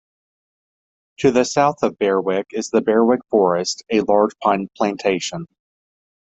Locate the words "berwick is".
1.99-2.71